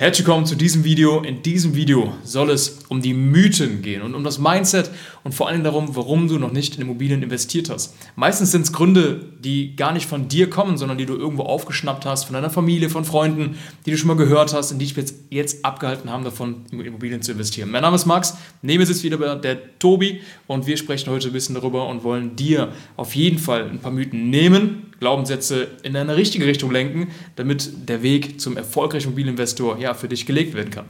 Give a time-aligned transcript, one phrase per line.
[0.00, 1.22] Herzlich willkommen zu diesem Video.
[1.22, 4.92] In diesem Video soll es um die Mythen gehen und um das Mindset
[5.24, 7.96] und vor allem darum, warum du noch nicht in Immobilien investiert hast.
[8.14, 12.06] Meistens sind es Gründe, die gar nicht von dir kommen, sondern die du irgendwo aufgeschnappt
[12.06, 13.56] hast, von deiner Familie, von Freunden,
[13.86, 16.78] die du schon mal gehört hast und die dich jetzt, jetzt abgehalten haben, davon in
[16.78, 17.68] Immobilien zu investieren.
[17.68, 21.32] Mein Name ist Max, neben mir sitzt wieder der Tobi und wir sprechen heute ein
[21.32, 26.16] bisschen darüber und wollen dir auf jeden Fall ein paar Mythen nehmen, Glaubenssätze in eine
[26.16, 30.86] richtige Richtung lenken, damit der Weg zum erfolgreichen Immobilieninvestor ja für dich gelegt werden kann.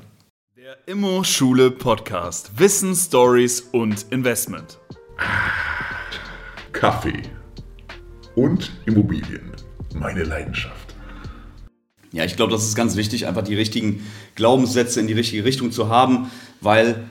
[0.56, 2.58] Der Immo Schule Podcast.
[2.58, 4.78] Wissen, Stories und Investment.
[6.72, 7.22] Kaffee
[8.34, 9.52] und Immobilien.
[9.94, 10.94] Meine Leidenschaft.
[12.12, 15.70] Ja, ich glaube, das ist ganz wichtig, einfach die richtigen Glaubenssätze in die richtige Richtung
[15.70, 16.30] zu haben,
[16.62, 17.10] weil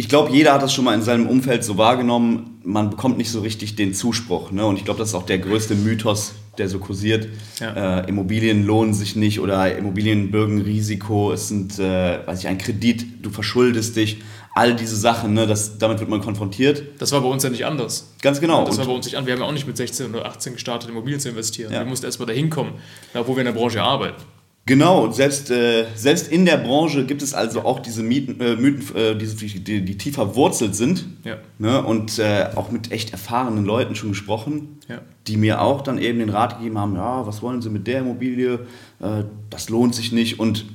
[0.00, 3.30] ich glaube, jeder hat das schon mal in seinem Umfeld so wahrgenommen, man bekommt nicht
[3.30, 4.50] so richtig den Zuspruch.
[4.50, 4.64] Ne?
[4.64, 7.28] Und ich glaube, das ist auch der größte Mythos, der so kursiert.
[7.60, 7.98] Ja.
[7.98, 12.56] Äh, Immobilien lohnen sich nicht oder Immobilien bürgen Risiko, es sind, äh, weiß ich, ein
[12.56, 14.22] Kredit, du verschuldest dich.
[14.54, 16.82] All diese Sachen, ne, das, damit wird man konfrontiert.
[16.98, 18.10] Das war bei uns ja nicht anders.
[18.22, 18.64] Ganz genau.
[18.64, 19.26] Das war bei uns nicht anders.
[19.26, 21.74] Wir haben ja auch nicht mit 16 oder 18 gestartet, Immobilien zu investieren.
[21.74, 21.80] Ja.
[21.80, 22.72] Wir mussten erstmal dahin kommen,
[23.12, 24.22] wo wir in der Branche arbeiten.
[24.70, 28.94] Genau, selbst, äh, selbst in der Branche gibt es also auch diese Mieten, äh, Mythen,
[28.94, 31.06] äh, die, die, die, tiefer wurzelt sind.
[31.24, 31.38] Ja.
[31.58, 31.82] Ne?
[31.82, 35.00] Und äh, auch mit echt erfahrenen Leuten schon gesprochen, ja.
[35.26, 38.02] die mir auch dann eben den Rat gegeben haben, ja, was wollen Sie mit der
[38.02, 38.60] Immobilie?
[39.00, 40.38] Äh, das lohnt sich nicht.
[40.38, 40.66] Und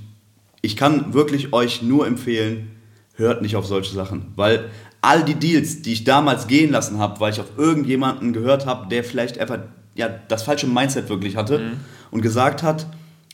[0.59, 2.71] ich kann wirklich euch nur empfehlen,
[3.13, 4.33] hört nicht auf solche Sachen.
[4.35, 8.65] Weil all die Deals, die ich damals gehen lassen habe, weil ich auf irgendjemanden gehört
[8.65, 9.59] habe, der vielleicht einfach
[9.93, 11.71] ja, das falsche Mindset wirklich hatte mhm.
[12.11, 12.87] und gesagt hat,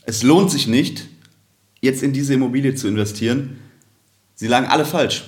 [0.06, 1.08] es lohnt sich nicht,
[1.82, 3.60] jetzt in diese Immobilie zu investieren.
[4.36, 5.26] Sie lagen alle falsch,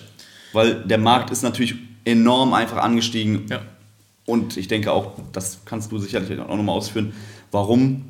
[0.53, 3.45] weil der Markt ist natürlich enorm einfach angestiegen.
[3.49, 3.61] Ja.
[4.25, 7.13] Und ich denke auch, das kannst du sicherlich auch nochmal ausführen,
[7.51, 8.05] warum,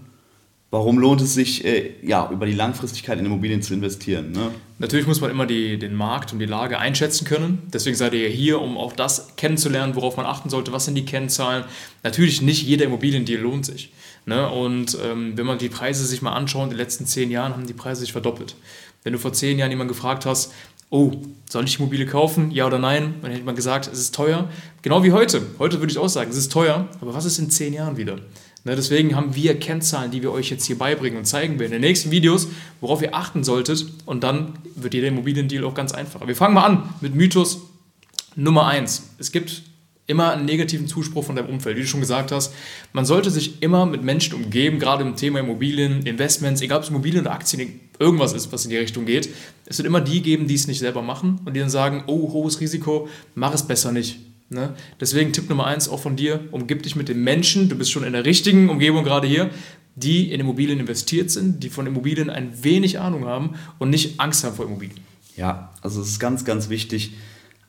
[0.69, 4.31] warum lohnt es sich, äh, ja, über die Langfristigkeit in Immobilien zu investieren.
[4.31, 4.51] Ne?
[4.77, 7.63] Natürlich muss man immer die, den Markt und die Lage einschätzen können.
[7.73, 10.71] Deswegen seid ihr hier, um auch das kennenzulernen, worauf man achten sollte.
[10.71, 11.63] Was sind die Kennzahlen?
[12.03, 13.91] Natürlich nicht jeder Immobiliendeal lohnt sich.
[14.25, 14.49] Ne?
[14.49, 17.67] Und ähm, wenn man die Preise sich mal anschaut, in den letzten zehn Jahren haben
[17.67, 18.55] die Preise sich verdoppelt.
[19.03, 20.53] Wenn du vor zehn Jahren jemanden gefragt hast,
[20.89, 21.11] oh,
[21.49, 22.51] soll ich die Immobilie kaufen?
[22.51, 23.15] Ja oder nein?
[23.21, 24.49] Dann hätte man gesagt, es ist teuer.
[24.81, 25.41] Genau wie heute.
[25.59, 26.87] Heute würde ich auch sagen, es ist teuer.
[27.01, 28.17] Aber was ist in zehn Jahren wieder?
[28.65, 31.73] Ne, deswegen haben wir Kennzahlen, die wir euch jetzt hier beibringen und zeigen wir in
[31.73, 32.47] den nächsten Videos,
[32.79, 33.85] worauf ihr achten solltet.
[34.05, 36.27] Und dann wird jeder Immobiliendeal auch ganz einfacher.
[36.27, 37.59] Wir fangen mal an mit Mythos
[38.35, 39.15] Nummer 1.
[39.17, 39.63] Es gibt
[40.05, 42.53] immer einen negativen Zuspruch von deinem Umfeld, wie du schon gesagt hast.
[42.91, 46.89] Man sollte sich immer mit Menschen umgeben, gerade im Thema Immobilien, Investments, egal ob es
[46.89, 49.29] Immobilien oder Aktien, irgendwas ist, was in die Richtung geht.
[49.65, 52.33] Es wird immer die geben, die es nicht selber machen und die dann sagen, oh,
[52.33, 54.19] hohes Risiko, mach es besser nicht.
[54.49, 54.75] Ne?
[54.99, 58.03] Deswegen Tipp Nummer eins auch von dir, umgib dich mit den Menschen, du bist schon
[58.03, 59.49] in der richtigen Umgebung gerade hier,
[59.95, 64.43] die in Immobilien investiert sind, die von Immobilien ein wenig Ahnung haben und nicht Angst
[64.43, 64.99] haben vor Immobilien.
[65.37, 67.13] Ja, also es ist ganz, ganz wichtig,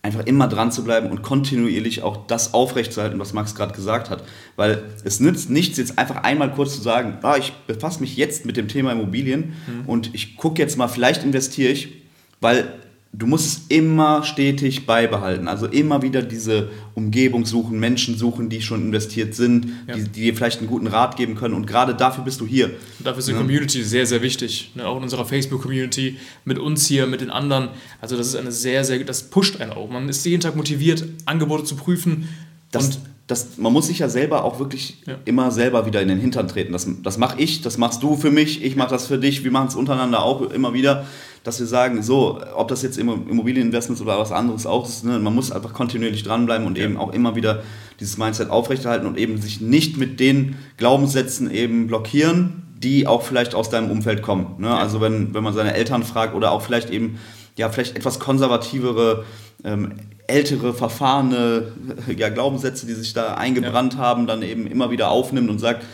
[0.05, 4.23] einfach immer dran zu bleiben und kontinuierlich auch das aufrechtzuerhalten, was Max gerade gesagt hat.
[4.55, 8.45] Weil es nützt nichts, jetzt einfach einmal kurz zu sagen, ah, ich befasse mich jetzt
[8.45, 9.89] mit dem Thema Immobilien mhm.
[9.89, 12.03] und ich gucke jetzt mal, vielleicht investiere ich,
[12.43, 12.69] weil
[13.17, 15.47] du musst es immer stetig beibehalten.
[15.47, 19.95] Also immer wieder diese Umgebung suchen, Menschen suchen, die schon investiert sind, ja.
[19.95, 21.55] die, die, dir vielleicht einen guten Rat geben können.
[21.55, 22.67] Und gerade dafür bist du hier.
[22.67, 23.39] Und dafür ist die ja.
[23.39, 24.73] Community sehr, sehr wichtig.
[24.75, 24.87] Ne?
[24.87, 27.69] Auch in unserer Facebook-Community, mit uns hier, mit den anderen.
[28.01, 29.89] Also das ist eine sehr, sehr, das pusht einen auch.
[29.89, 32.29] Man ist jeden Tag motiviert, Angebote zu prüfen.
[32.73, 35.15] Das, und das, man muss sich ja selber auch wirklich ja.
[35.25, 36.73] immer selber wieder in den Hintern treten.
[36.73, 39.51] Das, das mache ich, das machst du für mich, ich mache das für dich, wir
[39.51, 41.07] machen es untereinander auch immer wieder,
[41.43, 45.35] dass wir sagen, so, ob das jetzt Immobilieninvestments oder was anderes auch ist, ne, man
[45.35, 46.85] muss einfach kontinuierlich dranbleiben und ja.
[46.85, 47.63] eben auch immer wieder
[47.99, 53.55] dieses Mindset aufrechterhalten und eben sich nicht mit den Glaubenssätzen eben blockieren, die auch vielleicht
[53.55, 54.57] aus deinem Umfeld kommen.
[54.59, 54.67] Ne?
[54.67, 54.77] Ja.
[54.77, 57.19] Also wenn, wenn man seine Eltern fragt oder auch vielleicht eben
[57.57, 59.25] ja, vielleicht etwas konservativere
[59.65, 59.95] ähm,
[60.27, 61.73] ältere, verfahrene
[62.17, 64.01] ja, Glaubenssätze, die sich da eingebrannt ja.
[64.01, 65.85] haben, dann eben immer wieder aufnimmt und sagt,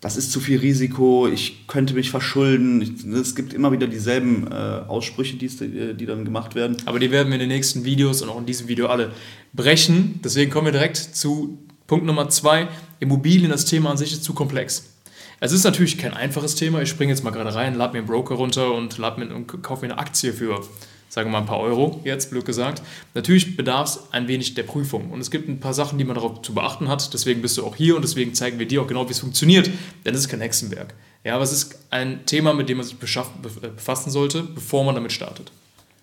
[0.00, 3.14] das ist zu viel Risiko, ich könnte mich verschulden.
[3.20, 4.54] Es gibt immer wieder dieselben äh,
[4.86, 6.76] Aussprüche, die, äh, die dann gemacht werden.
[6.86, 9.10] Aber die werden wir in den nächsten Videos und auch in diesem Video alle
[9.52, 10.20] brechen.
[10.22, 11.58] Deswegen kommen wir direkt zu
[11.88, 12.68] Punkt Nummer zwei.
[13.00, 14.94] Immobilien, das Thema an sich ist zu komplex.
[15.40, 16.80] Es ist natürlich kein einfaches Thema.
[16.82, 19.62] Ich springe jetzt mal gerade rein, lade mir einen Broker runter und, lad mir, und
[19.62, 20.60] kaufe mir eine Aktie für
[21.08, 22.82] sagen wir mal ein paar Euro, jetzt blöd gesagt.
[23.14, 25.10] Natürlich bedarf es ein wenig der Prüfung.
[25.10, 27.12] Und es gibt ein paar Sachen, die man darauf zu beachten hat.
[27.14, 29.70] Deswegen bist du auch hier und deswegen zeigen wir dir auch genau, wie es funktioniert.
[30.04, 30.94] Denn es ist kein Hexenwerk.
[31.24, 34.94] Ja, aber es ist ein Thema, mit dem man sich äh, befassen sollte, bevor man
[34.94, 35.50] damit startet.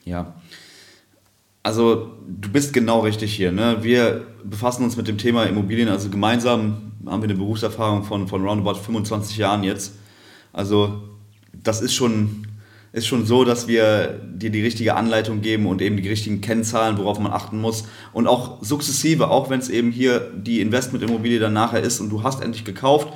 [0.04, 0.34] Ja.
[1.64, 3.52] Also du bist genau richtig hier.
[3.52, 3.78] Ne?
[3.82, 5.90] Wir befassen uns mit dem Thema Immobilien.
[5.90, 9.94] Also gemeinsam haben wir eine Berufserfahrung von, von roundabout 25 Jahren jetzt.
[10.54, 11.02] Also
[11.54, 12.45] das ist schon
[12.96, 16.98] ist schon so, dass wir dir die richtige Anleitung geben und eben die richtigen Kennzahlen,
[16.98, 17.84] worauf man achten muss.
[18.14, 22.24] Und auch sukzessive, auch wenn es eben hier die Investmentimmobilie dann nachher ist und du
[22.24, 23.10] hast endlich gekauft,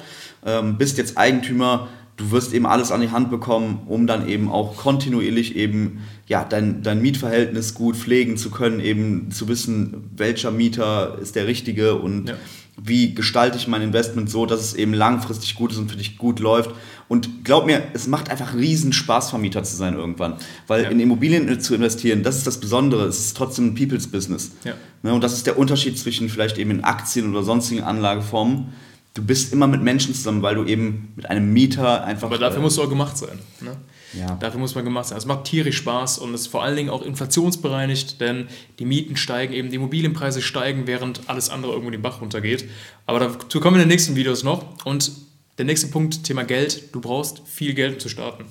[0.46, 1.88] ähm, bist jetzt Eigentümer,
[2.18, 6.44] du wirst eben alles an die Hand bekommen, um dann eben auch kontinuierlich eben ja,
[6.44, 11.96] dein, dein Mietverhältnis gut pflegen zu können, eben zu wissen, welcher Mieter ist der richtige
[11.96, 12.36] und ja.
[12.82, 16.18] Wie gestalte ich mein Investment so, dass es eben langfristig gut ist und für dich
[16.18, 16.72] gut läuft.
[17.08, 20.36] Und glaub mir, es macht einfach riesen Spaß, Vermieter zu sein irgendwann.
[20.68, 20.90] Weil ja.
[20.90, 23.06] in Immobilien zu investieren, das ist das Besondere.
[23.06, 24.52] Es ist trotzdem ein People's Business.
[24.64, 24.74] Ja.
[25.02, 28.74] Ne, und das ist der Unterschied zwischen vielleicht eben in Aktien oder sonstigen Anlageformen.
[29.16, 32.28] Du bist immer mit Menschen zusammen, weil du eben mit einem Mieter einfach.
[32.28, 33.40] Aber dafür äh, musst du auch gemacht sein.
[33.62, 33.76] Ne?
[34.14, 34.36] Ja.
[34.36, 35.18] Dafür muss man gemacht sein.
[35.18, 38.48] Es macht tierisch Spaß und es ist vor allen Dingen auch inflationsbereinigt, denn
[38.80, 42.66] die Mieten steigen eben, die Immobilienpreise steigen, während alles andere irgendwo den Bach runtergeht.
[43.06, 44.64] Aber dazu kommen wir in den nächsten Videos noch.
[44.86, 45.12] Und
[45.58, 46.96] der nächste Punkt, Thema Geld.
[46.96, 48.46] Du brauchst viel Geld, um zu starten.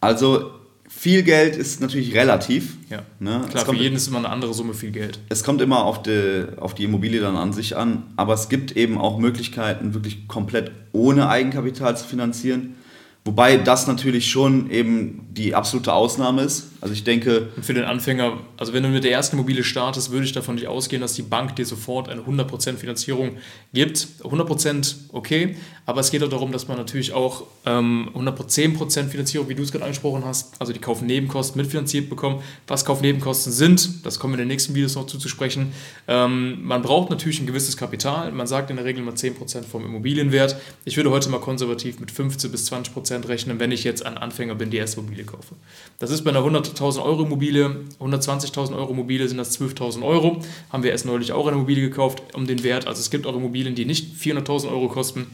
[0.00, 0.50] Also
[0.86, 2.76] viel Geld ist natürlich relativ.
[2.90, 3.02] Ja.
[3.18, 3.42] Ne?
[3.50, 5.18] Klar, für jeden ist immer eine andere Summe viel Geld.
[5.28, 8.76] Es kommt immer auf die, auf die Immobilie dann an sich an, aber es gibt
[8.76, 12.76] eben auch Möglichkeiten, wirklich komplett ohne Eigenkapital zu finanzieren.
[13.26, 16.68] Wobei das natürlich schon eben die absolute Ausnahme ist.
[16.82, 17.48] Also ich denke.
[17.56, 20.56] Und für den Anfänger, also wenn du mit der ersten Immobilie startest, würde ich davon
[20.56, 23.38] nicht ausgehen, dass die Bank dir sofort eine 100% Finanzierung
[23.72, 24.06] gibt.
[24.22, 25.56] 100% okay,
[25.86, 29.72] aber es geht auch darum, dass man natürlich auch ähm, 110% Finanzierung, wie du es
[29.72, 32.42] gerade angesprochen hast, also die Kaufnebenkosten mitfinanziert bekommt.
[32.66, 35.72] Was Kaufnebenkosten sind, das kommen wir in den nächsten Videos noch zuzusprechen.
[36.06, 38.30] Ähm, man braucht natürlich ein gewisses Kapital.
[38.32, 40.56] Man sagt in der Regel mal 10% vom Immobilienwert.
[40.84, 44.54] Ich würde heute mal konservativ mit 15 bis 20% rechnen, wenn ich jetzt ein Anfänger
[44.54, 45.54] bin, die erste Immobilie kaufe.
[45.98, 50.40] Das ist bei einer 100 100.000 Euro Immobilie, 120.000 Euro Immobilie sind das 12.000 Euro.
[50.70, 52.86] Haben wir erst neulich auch eine Immobilie gekauft um den Wert.
[52.86, 55.26] Also es gibt auch Immobilien, die nicht 400.000 Euro kosten.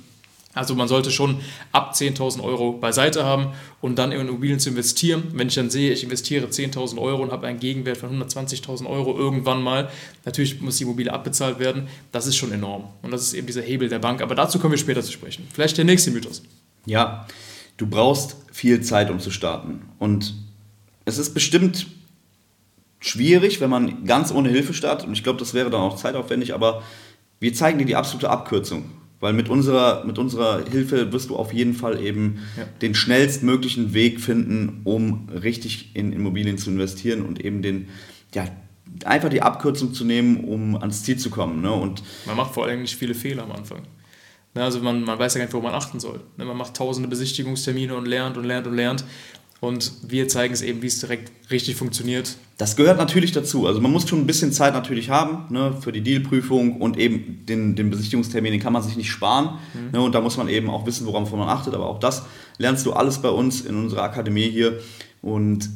[0.52, 1.40] Also man sollte schon
[1.70, 5.22] ab 10.000 Euro beiseite haben und dann in Immobilien zu investieren.
[5.32, 9.16] Wenn ich dann sehe, ich investiere 10.000 Euro und habe einen Gegenwert von 120.000 Euro
[9.16, 9.90] irgendwann mal,
[10.24, 12.88] natürlich muss die Immobilie abbezahlt werden, das ist schon enorm.
[13.02, 14.22] Und das ist eben dieser Hebel der Bank.
[14.22, 15.46] Aber dazu kommen wir später zu sprechen.
[15.52, 16.42] Vielleicht der nächste Mythos.
[16.84, 17.28] Ja,
[17.80, 19.80] du brauchst viel Zeit, um zu starten.
[19.98, 20.34] Und
[21.06, 21.86] es ist bestimmt
[23.00, 25.06] schwierig, wenn man ganz ohne Hilfe startet.
[25.06, 26.82] Und ich glaube, das wäre dann auch zeitaufwendig, aber
[27.40, 28.84] wir zeigen dir die absolute Abkürzung.
[29.18, 32.64] Weil mit unserer, mit unserer Hilfe wirst du auf jeden Fall eben ja.
[32.82, 37.88] den schnellstmöglichen Weg finden, um richtig in Immobilien zu investieren und eben den,
[38.34, 38.46] ja,
[39.04, 41.60] einfach die Abkürzung zu nehmen, um ans Ziel zu kommen.
[41.60, 41.72] Ne?
[41.72, 43.82] Und man macht vor allem nicht viele Fehler am Anfang.
[44.54, 46.20] Ne, also man, man weiß ja gar nicht, worauf man achten soll.
[46.36, 49.04] Ne, man macht tausende Besichtigungstermine und lernt und lernt und lernt.
[49.60, 52.36] Und wir zeigen es eben, wie es direkt richtig funktioniert.
[52.56, 53.66] Das gehört natürlich dazu.
[53.66, 57.44] Also man muss schon ein bisschen Zeit natürlich haben ne, für die Dealprüfung und eben
[57.46, 59.58] den, den Besichtigungstermin, den kann man sich nicht sparen.
[59.74, 59.90] Mhm.
[59.92, 61.74] Ne, und da muss man eben auch wissen, worauf man achtet.
[61.74, 62.24] Aber auch das
[62.56, 64.80] lernst du alles bei uns in unserer Akademie hier.
[65.20, 65.68] Und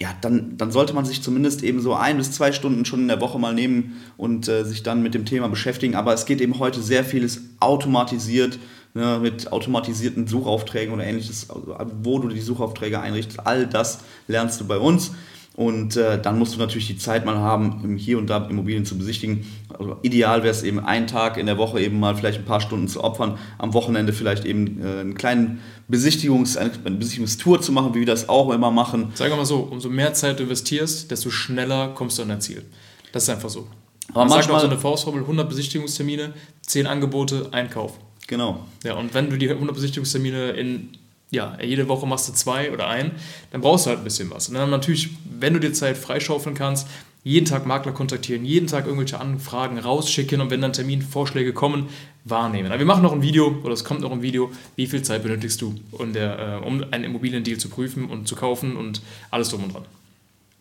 [0.00, 3.08] ja, dann, dann sollte man sich zumindest eben so ein bis zwei Stunden schon in
[3.08, 5.94] der Woche mal nehmen und äh, sich dann mit dem Thema beschäftigen.
[5.94, 8.58] Aber es geht eben heute sehr vieles automatisiert
[8.94, 13.46] ne, mit automatisierten Suchaufträgen oder ähnliches, also, wo du die Suchaufträge einrichtest.
[13.46, 15.12] All das lernst du bei uns.
[15.56, 18.96] Und äh, dann musst du natürlich die Zeit mal haben, hier und da Immobilien zu
[18.96, 19.44] besichtigen.
[19.68, 22.60] Also ideal wäre es eben einen Tag in der Woche eben mal vielleicht ein paar
[22.60, 25.60] Stunden zu opfern, am Wochenende vielleicht eben äh, einen kleinen
[25.90, 29.10] Besichtigungs-, eine Besichtigungstour zu machen, wie wir das auch immer machen.
[29.14, 32.40] Sagen wir mal so, umso mehr Zeit du investierst, desto schneller kommst du an dein
[32.40, 32.64] Ziel.
[33.12, 33.66] Das ist einfach so.
[34.12, 36.32] Aber Man manchmal sagt auch so eine Faustformel, 100 Besichtigungstermine,
[36.62, 37.98] 10 Angebote, Einkauf.
[38.26, 38.66] Genau.
[38.84, 40.90] Ja, und wenn du die 100 Besichtigungstermine in,
[41.30, 43.12] ja, jede Woche machst du zwei oder ein,
[43.52, 44.48] dann brauchst du halt ein bisschen was.
[44.48, 46.88] Und dann natürlich, wenn du dir Zeit freischaufeln kannst,
[47.22, 51.88] jeden Tag Makler kontaktieren, jeden Tag irgendwelche Anfragen rausschicken und wenn dann Terminvorschläge kommen,
[52.24, 52.68] wahrnehmen.
[52.68, 55.22] Aber wir machen noch ein Video, oder es kommt noch ein Video, wie viel Zeit
[55.22, 59.50] benötigst du, um, der, äh, um einen Immobiliendeal zu prüfen und zu kaufen und alles
[59.50, 59.84] drum und dran.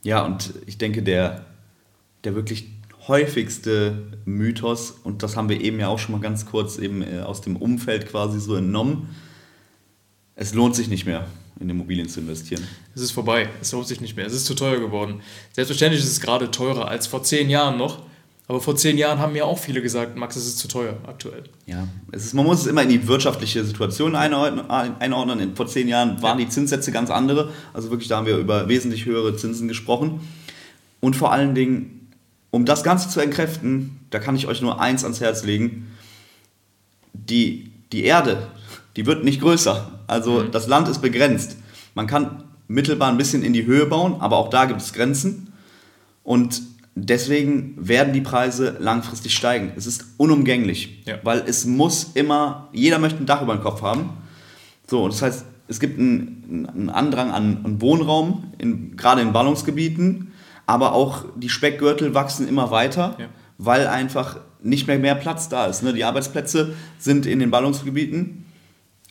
[0.03, 1.45] Ja, und ich denke, der,
[2.23, 2.67] der wirklich
[3.07, 7.21] häufigste Mythos, und das haben wir eben ja auch schon mal ganz kurz eben äh,
[7.21, 9.09] aus dem Umfeld quasi so entnommen,
[10.39, 11.27] es lohnt sich nicht mehr,
[11.59, 12.63] in Immobilien zu investieren.
[12.95, 15.21] Es ist vorbei, es lohnt sich nicht mehr, es ist zu teuer geworden.
[15.51, 18.03] Selbstverständlich ist es gerade teurer als vor zehn Jahren noch,
[18.47, 21.43] aber vor zehn Jahren haben mir auch viele gesagt, Max, es ist zu teuer aktuell.
[21.65, 25.55] Ja, es ist, man muss es immer in die wirtschaftliche Situation einordnen.
[25.55, 26.45] Vor zehn Jahren waren ja.
[26.45, 27.51] die Zinssätze ganz andere.
[27.73, 30.21] Also wirklich, da haben wir über wesentlich höhere Zinsen gesprochen.
[31.01, 31.99] Und vor allen Dingen
[32.51, 35.95] um das Ganze zu entkräften, da kann ich euch nur eins ans Herz legen.
[37.13, 38.47] Die, die Erde,
[38.95, 39.99] die wird nicht größer.
[40.07, 40.51] Also mhm.
[40.51, 41.57] das Land ist begrenzt.
[41.95, 45.51] Man kann mittelbar ein bisschen in die Höhe bauen, aber auch da gibt es Grenzen.
[46.23, 46.61] Und
[46.95, 49.71] deswegen werden die Preise langfristig steigen.
[49.75, 51.17] Es ist unumgänglich, ja.
[51.23, 54.11] weil es muss immer, jeder möchte ein Dach über den Kopf haben.
[54.87, 60.31] So, das heißt, es gibt einen, einen Andrang an, an Wohnraum, in, gerade in Ballungsgebieten,
[60.65, 63.25] aber auch die Speckgürtel wachsen immer weiter, ja.
[63.57, 65.83] weil einfach nicht mehr mehr Platz da ist.
[65.83, 65.93] Ne?
[65.93, 68.45] Die Arbeitsplätze sind in den Ballungsgebieten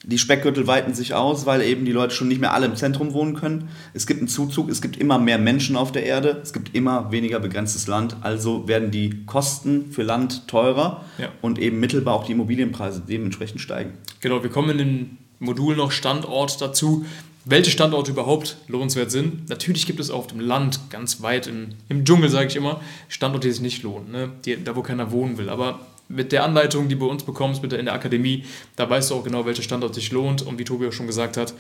[0.05, 3.13] die Speckgürtel weiten sich aus, weil eben die Leute schon nicht mehr alle im Zentrum
[3.15, 3.69] wohnen können.
[3.95, 7.11] Es gibt einen Zuzug, es gibt immer mehr Menschen auf der Erde, es gibt immer
[7.11, 11.29] weniger begrenztes Land, also werden die Kosten für Land teurer ja.
[11.43, 13.93] und eben mittelbar auch die Immobilienpreise dementsprechend steigen.
[14.21, 17.05] Genau, wir kommen in den Modul noch Standort dazu.
[17.51, 19.49] Welche Standorte überhaupt lohnenswert sind.
[19.49, 23.49] Natürlich gibt es auf dem Land, ganz weit in, im Dschungel, sage ich immer, Standorte,
[23.49, 24.31] die sich nicht lohnen, ne?
[24.45, 25.49] die, da wo keiner wohnen will.
[25.49, 28.45] Aber mit der Anleitung, die du bei uns bekommst, mit der, in der Akademie,
[28.77, 30.43] da weißt du auch genau, welcher Standort sich lohnt.
[30.43, 31.55] Und wie Tobi auch schon gesagt hat,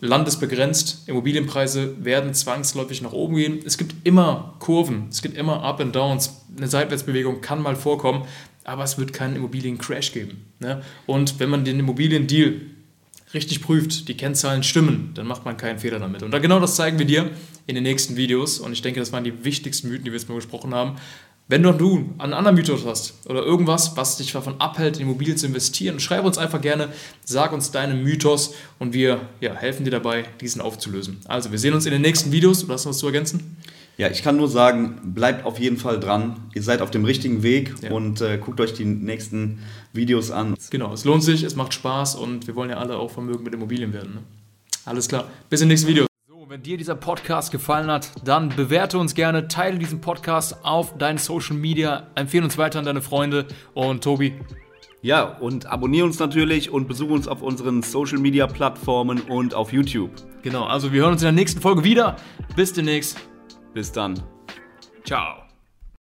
[0.00, 3.58] Land ist begrenzt, Immobilienpreise werden zwangsläufig nach oben gehen.
[3.66, 6.46] Es gibt immer Kurven, es gibt immer Up and Downs.
[6.56, 8.24] Eine Seitwärtsbewegung kann mal vorkommen,
[8.64, 10.46] aber es wird keinen Immobiliencrash geben.
[10.60, 10.82] Ne?
[11.04, 12.60] Und wenn man den Immobiliendeal
[13.36, 16.22] richtig prüft, die Kennzahlen stimmen, dann macht man keinen Fehler damit.
[16.22, 17.30] Und genau das zeigen wir dir
[17.66, 18.58] in den nächsten Videos.
[18.58, 20.96] Und ich denke, das waren die wichtigsten Mythen, die wir jetzt mal besprochen haben.
[21.48, 25.46] Wenn du einen anderen Mythos hast oder irgendwas, was dich davon abhält, in Immobilien zu
[25.46, 26.88] investieren, schreib uns einfach gerne,
[27.24, 31.18] sag uns deinen Mythos und wir ja, helfen dir dabei, diesen aufzulösen.
[31.26, 32.66] Also, wir sehen uns in den nächsten Videos.
[32.66, 33.56] Du hast noch was zu ergänzen?
[33.98, 36.36] Ja, ich kann nur sagen, bleibt auf jeden Fall dran.
[36.54, 37.92] Ihr seid auf dem richtigen Weg ja.
[37.92, 39.60] und äh, guckt euch die nächsten
[39.94, 40.54] Videos an.
[40.70, 43.54] Genau, es lohnt sich, es macht Spaß und wir wollen ja alle auch Vermögen mit
[43.54, 44.14] Immobilien werden.
[44.14, 44.22] Ne?
[44.84, 46.06] Alles klar, bis im nächsten Video.
[46.48, 51.18] Wenn dir dieser Podcast gefallen hat, dann bewerte uns gerne, teile diesen Podcast auf deinen
[51.18, 54.32] Social Media, empfehle uns weiter an deine Freunde und Tobi.
[55.02, 59.72] Ja, und abonniere uns natürlich und besuche uns auf unseren Social Media Plattformen und auf
[59.72, 60.12] YouTube.
[60.42, 62.16] Genau, also wir hören uns in der nächsten Folge wieder.
[62.54, 63.18] Bis demnächst.
[63.76, 64.14] Bis dann.
[65.04, 65.45] Ciao.